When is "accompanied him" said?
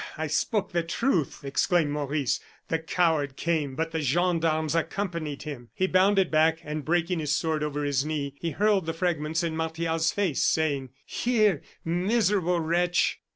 4.73-5.69